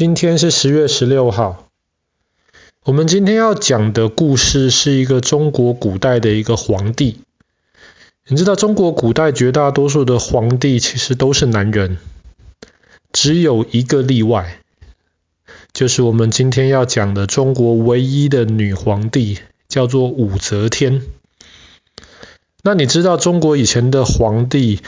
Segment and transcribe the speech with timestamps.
[0.00, 1.68] 今天是十月十六号。
[2.86, 7.20] 我们今天要讲的故事是一个中国古代的一个皇帝。
[8.26, 11.98] 你知道中国古代绝大多数的皇帝其实都是男人，
[13.12, 14.60] 只有一个例外，
[15.74, 21.02] 就是我们今天要讲的中国唯一的女皇帝，叫做武则天。
[22.62, 24.80] 那你知道中国以前的皇帝，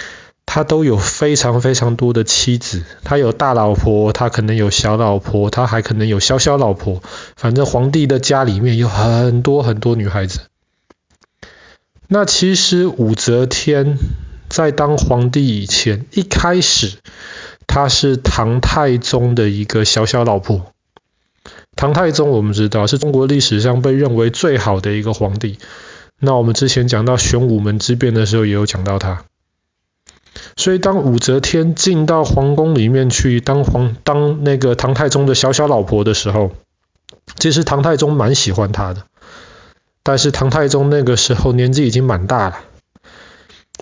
[0.55, 7.03] 他都有非常非常多的妻子，他有大老婆，他可能有小老婆，他还可能有小小老婆。
[7.37, 10.41] 反正皇帝的家里面有很多很多女孩子。
[12.07, 13.97] 那其实武则天
[14.51, 16.99] 在当皇帝以前，一开始
[17.67, 20.67] 她是唐太宗的一个小小老婆。
[21.77, 25.59] 唐太宗我们知道是中国历史上被认为最好的一个皇帝。
[26.19, 29.25] 那我们之前讲到玄武门之变的时候，也有讲到他。
[30.57, 36.53] 所以，当武则天进到皇宫里面去当皇当那个唐太宗的小小老婆的时候，
[37.39, 39.05] 其实唐太宗蛮喜欢她的。
[40.03, 42.59] 但是唐太宗那个时候年纪已经蛮大了。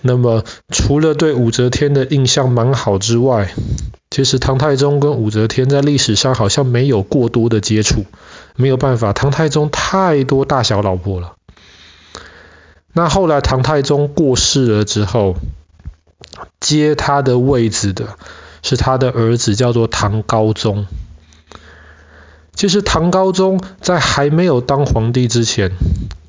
[0.03, 3.53] 那么，除了对武则天的印象蛮好之外，
[4.09, 8.05] 其实唐太宗跟武则天在历史上好像没有过多的接触，
[8.55, 11.33] 没有办法，唐太宗太多大小老婆了。
[12.93, 15.35] 那后来唐太宗过世了之后，
[16.59, 18.17] 接他的位置的
[18.61, 20.85] 是他的儿子，叫做唐高宗。
[22.53, 25.71] 其实唐高宗在还没有当皇帝之前，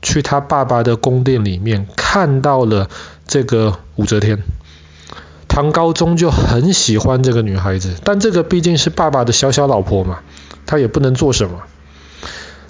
[0.00, 2.88] 去他爸爸的宫殿里面看到了
[3.26, 4.38] 这个武则天，
[5.48, 10.20] 唐高宗就很喜欢这个女孩子，但这个毕竟是爸爸的小小老婆嘛，
[10.64, 11.60] 他也不能做什么。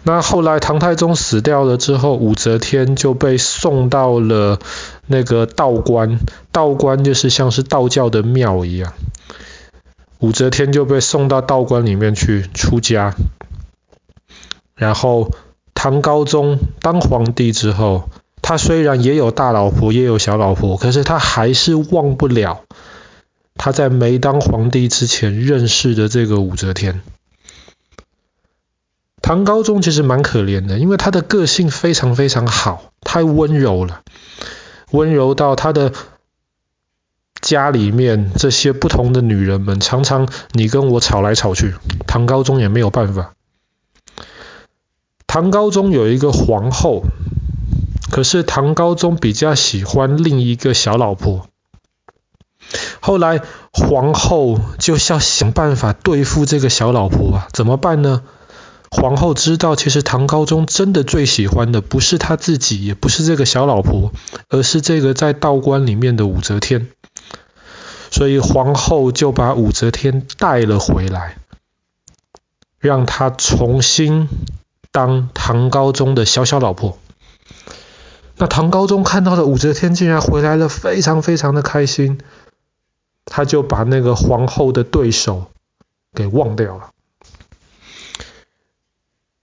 [0.03, 4.59] 那后来唐太宗死掉了之后，武则天就被送到了
[5.07, 6.19] 那个道观，
[6.53, 8.93] 道观就是像是道教的庙一样。
[10.19, 13.15] 武则天就被送到道观里面去出家。
[14.75, 15.33] 然后
[15.75, 18.09] 唐高宗当皇帝之后，
[18.41, 22.63] 他虽然也有大老婆，也有小老婆，可是他还是忘不了
[23.55, 27.03] 他在没当皇帝之前认识的这个武则天。
[29.21, 34.03] 唐高宗其实蛮可怜的，因为他的个性非常非常好，太温柔了，
[34.93, 35.93] 温柔到他的
[37.41, 41.75] 家里面这些不同的女人们，常常你跟我吵来吵去，
[42.07, 43.33] 唐高宗也没有办法。
[45.27, 47.03] 唐高宗有一个皇后，
[48.11, 51.49] 可是唐高宗比较喜欢另一个小老婆，
[53.01, 53.41] 后来
[53.73, 58.23] 皇后就要想办法对付这个小老婆啊，怎么办呢？
[58.95, 64.13] 皇后知道，其实唐高宗真的最喜欢的不是他自己，也不是这个小老婆，
[64.51, 66.89] 而是这个在道观里面的武则天。
[68.11, 71.39] 所以皇后就把武则天带了回来，
[72.79, 74.29] 让她重新
[74.91, 76.99] 当唐高宗的小小老婆。
[78.37, 82.19] 那唐高宗看到的武则天竟然回来了，非常非常的开心，
[83.25, 85.51] 他就把那个皇后的对手
[86.13, 86.91] 给忘掉了。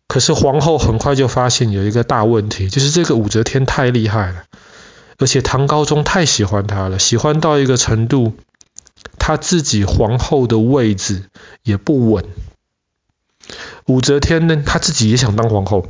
[0.09, 4.43] 可是皇后很快就发现有一个大问题，就是这个武则天太厉害了，
[5.19, 8.33] 而且唐高宗太喜欢她了，喜欢到一个程度，
[9.19, 11.25] 她自己皇后的位置
[11.61, 12.25] 也不稳。
[13.85, 15.89] 武则天呢，她自己也想当皇后，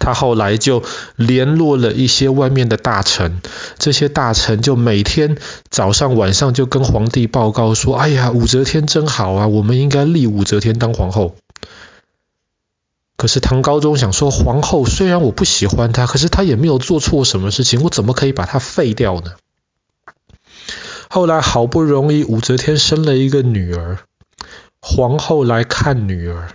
[0.00, 0.82] 她后来就
[1.16, 3.42] 联络了一些外面的大臣，
[3.78, 5.36] 这些大臣就每天
[5.68, 11.36] 早上晚上就跟皇帝报告说：“哎呀，武则天真好啊，我们应该立武则天当皇后。”
[13.22, 19.34] 可是唐高宗想说，皇后虽然我不喜欢她，可是她也没有做错什么事情，我怎么可以把她废掉呢？
[21.08, 24.00] 后来好不容易武则天生了一个女儿，
[24.80, 26.48] 皇后来看女儿。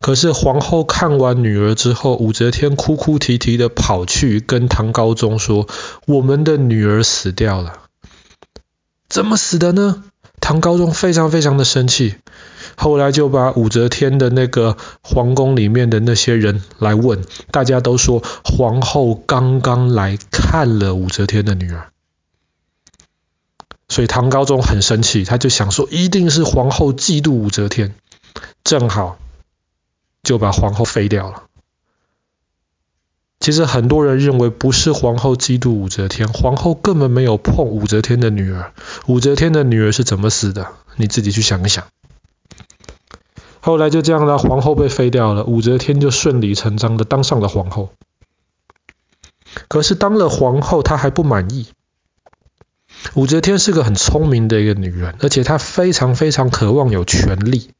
[0.00, 5.68] 可是皇后看完女儿之后，武则天哭哭啼啼的跑去跟唐高宗说
[6.08, 7.80] ：“我们的女儿死掉了。”
[9.10, 10.04] 怎么死的呢？
[10.40, 12.14] 唐高宗非常非常的生气。
[12.80, 21.90] 后来就把武则天的那个皇宫里面的那些人来问，大家都说皇后刚刚来看了武则天的女儿，
[23.88, 27.96] 所以唐高宗很生气，他就想说一定是皇后嫉妒武则天，
[28.62, 29.18] 正好
[30.22, 31.42] 就把皇后废掉了。
[33.40, 38.72] 其实很多人认为不是皇后嫉妒武则天，皇后根本没有碰武则天的女儿，
[39.08, 40.68] 武则天的女儿是怎么死的？
[40.94, 41.88] 你自己去想一想。
[43.68, 47.90] 后来就这样了，皇后被废掉了，武则天就顺理成章的当上了皇后。
[49.68, 51.66] 可是当了皇后，她还不满意，
[53.12, 57.72] 武则天是个很聪明的一个女人，而且她非常非常渴望有权力。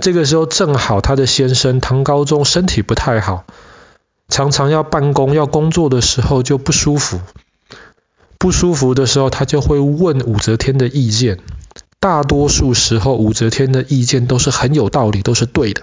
[0.00, 3.44] 这个时候正好她的先生唐高宗身体不太好，
[4.28, 7.20] 常常要办公要工作的时候就不舒服。
[8.36, 11.38] 不舒服的时候，他就会问武则天的意见。
[12.00, 15.82] 大多数时候，武则天的意见都是很有道理，都是对的。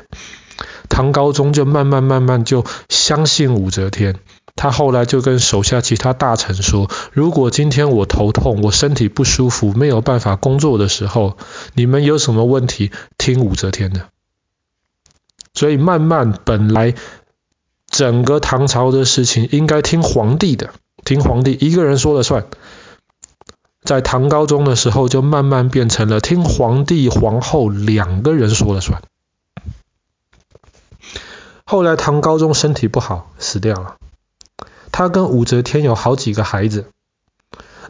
[0.89, 4.15] 唐高宗就慢慢慢慢就相信武则天。
[4.55, 11.37] 他后来就跟手下其他大臣说：“如果今天我头痛，我身体不舒服，没有办法工作的时候，
[11.75, 14.07] 你们有什么问题，听武则天的。”
[15.53, 16.95] 所以慢慢，本来
[17.87, 20.71] 整个唐朝的事情应该听皇帝的。
[21.05, 22.47] 听皇帝一个人说了算，
[23.87, 29.01] 在唐高宗的时候就慢慢变成了听皇帝、皇后两个人说了算。
[31.65, 33.95] 后来唐高宗身体不好，死掉了。
[34.91, 36.87] 他跟武则天有好几个孩子，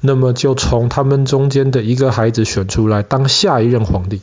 [0.02, 4.22] 那么就从他们中间的一个孩子选出来当下一任皇帝。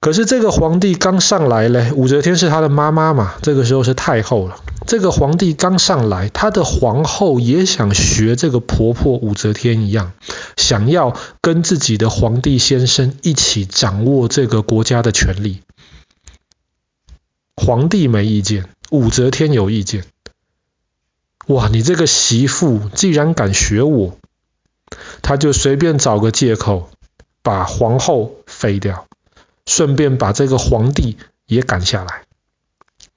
[0.00, 4.56] 可是这个皇帝刚上来嘞，武则天是他的妈妈嘛，这个时候是太后了。
[4.90, 10.14] 这个皇帝刚上来，他的皇后也想学这个婆婆武则天一样，
[10.56, 15.62] 想要跟自己的皇帝先生一起掌握这个国家的权力。
[17.54, 20.06] 皇帝没意见，武则天有意见。
[21.46, 24.18] 哇，你这个媳妇既然敢学我，
[25.22, 26.90] 他就随便找个借口
[27.42, 29.06] 把皇后废掉。
[29.66, 31.16] 顺便把这个皇帝
[31.46, 32.24] 也赶下来，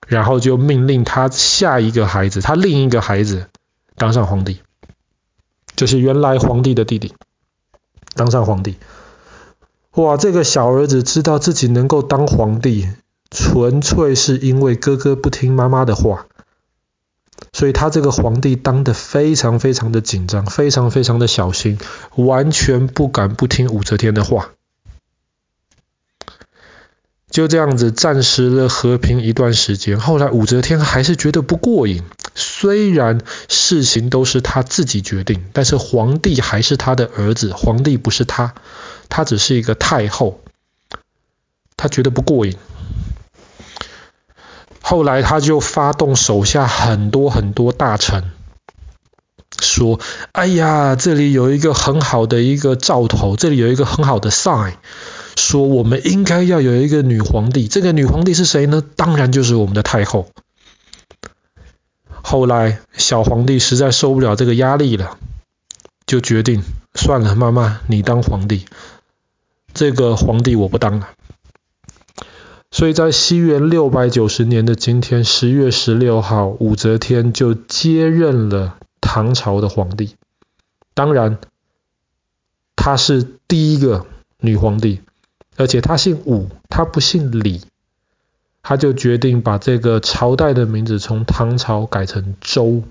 [0.08, 3.48] 然后就命令他下一个孩子，他另一个孩子
[3.96, 4.62] 当上皇帝，
[5.76, 7.14] 就是原来皇帝的弟弟
[8.16, 8.76] 当上皇帝。
[9.96, 12.90] 哇，这个小儿子知道自己能够当皇帝，
[13.30, 16.26] 纯粹是因为哥哥不听妈妈的话，
[17.52, 21.78] 所以他这个皇帝当得非常非常的紧张，非常非常的小心，
[22.16, 24.50] 完全不敢不听武则天的话。
[27.34, 32.04] 就这样子暂时的和平一段时间，后来武则天还是觉得不过瘾。
[32.36, 38.54] 虽然事情都是他自己决定，但是皇帝还是他的儿子，皇帝不是他，
[39.10, 40.42] 他只是一个太后，
[41.76, 42.56] 他觉得不过瘾。
[44.80, 48.26] 后来他就发动手下很多很多大臣，
[49.60, 50.00] 说
[50.34, 54.74] ：“哎呀，这里有一个很好的一个兆头，这里有一个很好的 sign。”
[55.36, 58.84] 说我们应该要有一个女皇帝，这个女皇帝是谁呢？
[58.96, 60.30] 当然就是我们的太后。
[62.22, 65.18] 后来小皇帝实在受不了这个压力了，
[66.06, 66.64] 就决定
[66.96, 68.66] 算了，妈妈你当皇帝，
[69.74, 71.10] 这个皇帝我不当了。
[72.72, 80.16] 所以在西元六百九十年的今天，十月十六号，武则天就接任了唐朝的皇帝。
[80.96, 81.38] 当然，
[82.76, 84.08] 她是第一个
[84.40, 85.02] 女皇帝。
[85.56, 87.62] 而且他姓武，他不姓李，
[88.62, 92.84] 他就决定把这个朝代的名字从唐朝改成周，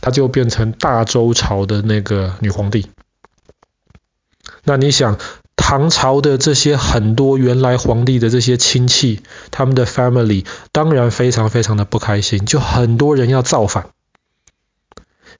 [0.00, 2.86] 他就变成大周朝的那个女皇帝。
[4.64, 5.18] 那你想，
[5.56, 13.90] 唐朝的这些很多原来皇帝的这些亲戚，他们的 family 当然非常非常的不开心，就很多人要造反。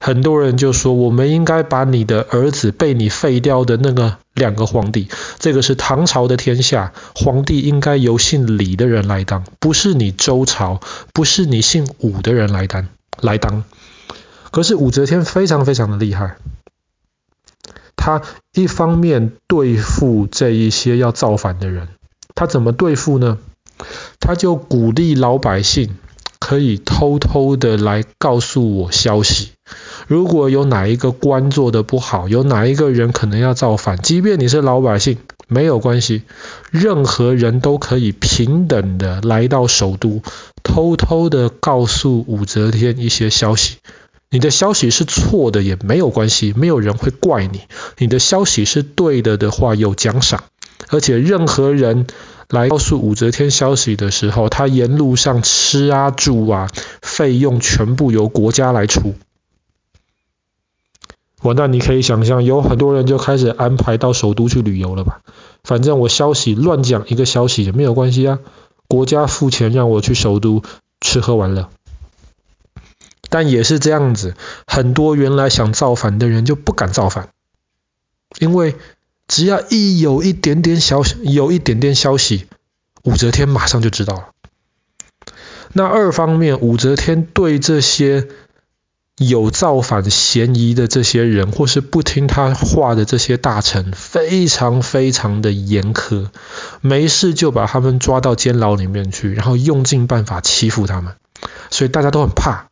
[0.05, 5.09] 很多人就说，我们应该把你的儿子被你废掉的那个两个皇帝，
[5.39, 10.81] 这个是唐朝的天下，皇帝应该由姓李的人来当，不是你周朝，
[11.13, 12.89] 不是你姓武的人来当
[13.21, 13.63] 来当。
[14.51, 16.35] 可是武则天非常非常的厉害，
[17.95, 18.23] 她
[18.55, 21.87] 一方面对付这一些要造反的人，
[22.35, 23.39] 她怎么对付呢？
[24.19, 25.95] 她就鼓励老百姓
[26.43, 29.51] 可以偷偷的来告诉我消息。
[30.09, 36.23] 如果有哪一个官做的不好，有哪一个人可能要造反，即便你是老百姓，没有关系，
[36.73, 40.21] 任何人都可以平等的来到首都，
[40.65, 43.77] 偷偷的告诉武则天一些消息。
[44.29, 47.61] 你的消息是错的也没有关系，没有人会怪你。
[47.99, 50.43] 你的消息是对的的话，有奖赏。
[50.89, 52.09] 而且任何人
[52.53, 56.69] 来告诉武则天消息的时候，他沿路上吃啊住啊，
[57.01, 59.15] 费用全部由国家来出。
[61.41, 65.23] 我那你可以想象，有很多人就开始安排到首都去旅游了吧？
[65.65, 68.39] 反正我消息乱讲一个消息也没有关系啊，
[68.87, 70.63] 国家付钱让我去首都
[71.01, 71.71] 吃喝玩乐。
[73.31, 77.31] 但也是这样子，很多原来想造反的人就不敢造反，
[78.39, 78.77] 因为
[79.33, 82.45] 只要一有一点点消息，有一点点消息，
[83.03, 84.29] 武则天马上就知道了。
[85.73, 88.29] 那二方面，武则天对这些。
[89.19, 96.31] 有造反嫌疑的这些人，或是不听他话的这些大臣，非常非常的严苛，
[96.81, 101.15] 没事就把他们抓到监牢里面去，然后用尽办法欺负他们，
[101.71, 102.71] 所以大家都很怕。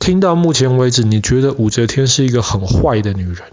[0.00, 3.52] 听到目前为止，你觉得武则天是一个很坏的女人？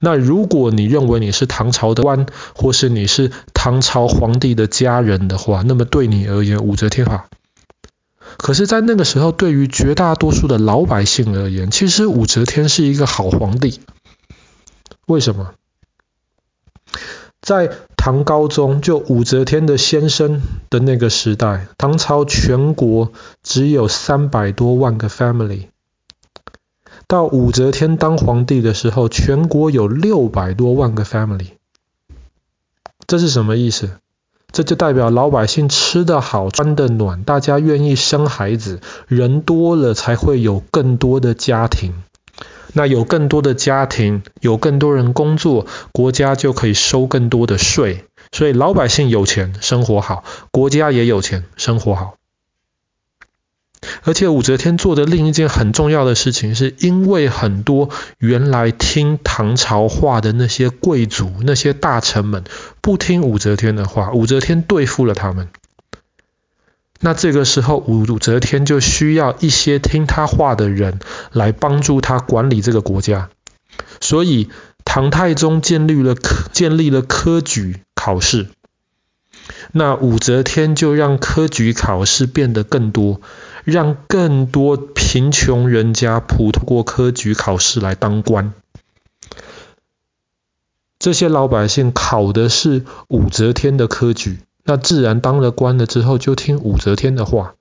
[0.00, 7.26] 那如果你认为你是唐朝的官，或是你是唐朝皇帝的家人的话，那么对你而言，武则天好。
[8.36, 13.80] 可是，在那个时候，对于绝大多数的老百姓而言，其实武则天是一个好皇帝。
[15.06, 15.54] 为什么？
[17.40, 23.12] 在唐高宗就武则天的先生的那个时代，唐朝全国
[23.42, 25.68] 只有三百多万个 family。
[27.08, 31.46] 到武则天当皇帝的时候，全国有六百多万个 family。
[33.06, 33.92] 这是什么意思？
[34.52, 41.94] 这就代表老百姓吃得好、穿得暖，大家愿意生孩子，人多了才会有更多的家庭。
[42.74, 48.04] 那有更多的家庭，有更多人工作，国家就可以收更多的税。
[48.32, 52.17] 所以老百姓有钱，生活好，国家也有钱，生活好。
[54.02, 62.44] 而且武则天做的另一件很重要的事情，是因为很多原来听唐朝话的那些贵族、那些大臣们
[62.80, 65.48] 不听武则天的话，武则天对付了他们。
[67.00, 70.98] 那这个时候，武则天就需要一些听他话的人
[71.30, 73.30] 来帮助他管理这个国家。
[74.00, 74.50] 所以
[74.84, 78.48] 唐太宗建立了科建立了科举考试，
[79.70, 83.20] 那武则天就让科举考试变得更多。
[83.70, 88.54] 让更多贫穷人家普通过科举考试来当官，
[90.98, 97.56] 这些老百姓考的是武则天的科举，那自然当了官了之后就听武则天的话，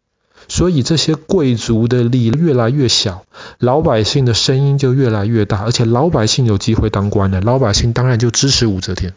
[0.48, 3.26] 所以这些贵族的力越来越小，
[3.60, 9.14] 老百姓的声音就越来越大，而且老百姓有机会当官了，老百姓当然就支持武则天。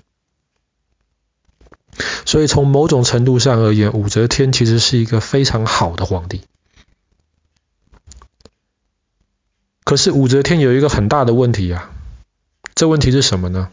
[2.24, 6.40] 所以从某种程度上而言，武则天其实是一个非常好的皇帝。
[9.90, 11.90] 可是武则天有一个很大的问题啊，
[12.76, 13.70] 这问题是什么呢？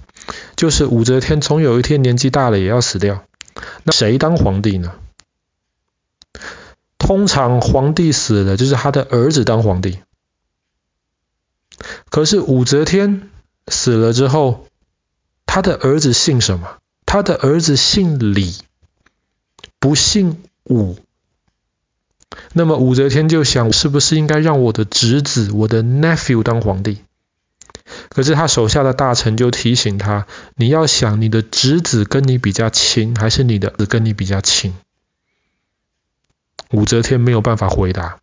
[0.56, 3.24] 就是武则天总有一天年纪大了也要死掉，
[3.84, 4.96] 那谁当皇帝呢？
[6.98, 10.00] 通常皇帝死了就是他的儿子当皇帝，
[12.10, 13.30] 可是武则天
[13.68, 14.66] 死了之后，
[15.46, 16.80] 他的儿子姓什么？
[17.06, 18.56] 他的儿子姓李，
[19.78, 20.98] 不姓武。
[22.54, 27.00] 那么武则天就想，是不是应该让我的侄子，我的 nephew 当皇帝？
[28.10, 34.76] 可是他手下的大臣就提醒他，你要想你的侄子跟你比较亲，还是你的儿子跟你比较亲？
[36.72, 38.20] 武则天没有办法回答。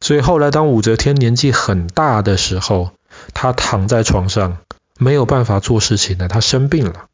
[0.00, 2.90] 所以后来当武则天年纪很大的时候，
[3.32, 4.58] 她躺在床上
[4.98, 7.06] 没有办法做事情了，她生病了。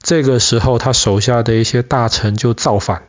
[0.00, 3.08] 这个时候，他手下的一些大臣就造反。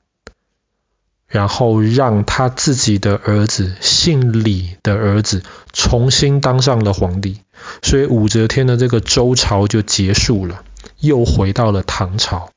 [1.28, 5.44] 然后让他自己的儿子，姓李的儿子
[5.74, 7.42] 重新当上了皇帝，
[7.82, 10.64] 所以武则天的这个周朝就结束了，
[11.00, 12.50] 又回到了唐朝。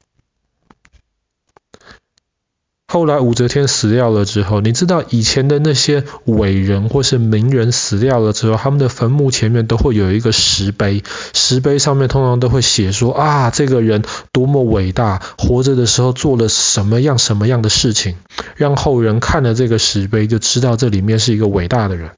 [2.93, 18.17] 后来武则天死掉了之后，你知道以前的那些伟人或是名人死掉了之后，他们的坟墓前面都会有一个石碑，石碑上面通常都会写说啊，这个人多么伟大，活着的时候做了什么样什么样的事情，
[18.57, 22.11] 让后人看了这个石碑就知道这里面是一个伟大的人。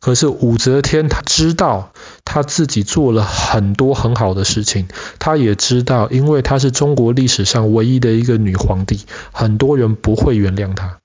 [0.00, 1.92] 可是武则天她知道
[2.24, 4.88] 她自己做了很多很好的事情，
[5.18, 9.00] 她也知道，因为她是中国历史上唯一的一个女皇帝，
[9.32, 10.98] 很多人不会原谅她。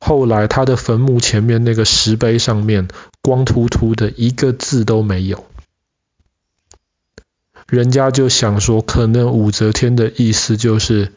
[0.00, 2.88] 后来她的坟墓前面那个石碑上面
[3.22, 5.44] 光秃秃的，一个字都没有。
[7.68, 11.12] 人家就想说，可能武则天的意思就是，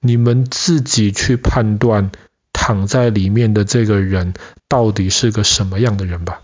[0.00, 2.10] 你们自己去判断。
[2.58, 4.34] 躺在里面的这个人
[4.68, 6.42] 到底是个什么样的人吧？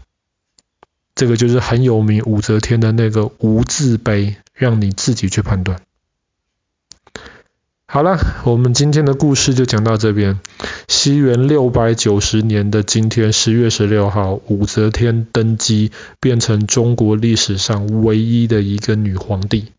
[1.15, 5.81] 这个就是很有名武则天的那个无字碑，让你自己去判断。
[7.87, 10.41] 好了，我们今天的故事就讲到这边。
[10.89, 19.73] 西元六百九十年的今天，十月十六号，武则天登基，变成中国历史上唯一的一个女皇帝。